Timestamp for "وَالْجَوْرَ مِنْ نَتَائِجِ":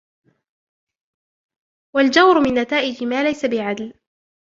1.95-3.03